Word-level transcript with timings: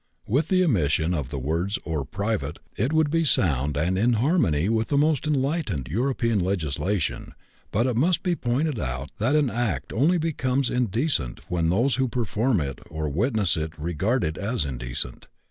With 0.25 0.47
the 0.47 0.63
omission 0.63 1.13
of 1.13 1.29
the 1.29 1.37
words 1.37 1.77
"or 1.85 2.03
private," 2.05 2.57
it 2.75 2.91
would 2.91 3.11
be 3.11 3.23
sound 3.23 3.77
and 3.77 3.99
in 3.99 4.13
harmony 4.13 4.67
with 4.67 4.87
the 4.87 4.97
most 4.97 5.27
enlightened 5.27 5.87
European 5.89 6.39
legislation; 6.39 7.35
but 7.69 7.85
it 7.85 7.95
must 7.95 8.23
be 8.23 8.35
pointed 8.35 8.79
out 8.79 9.11
that 9.19 9.35
an 9.35 9.51
act 9.51 9.93
only 9.93 10.17
becomes 10.17 10.71
indecent 10.71 11.41
when 11.51 11.69
those 11.69 11.97
who 11.97 12.07
perform 12.07 12.59
it 12.59 12.79
or 12.89 13.09
witness 13.09 13.55
it 13.55 13.77
regard 13.77 14.23
it 14.23 14.39
as 14.39 14.65
indecent. 14.65 15.27